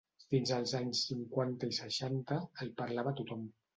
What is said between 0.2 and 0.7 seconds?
Fins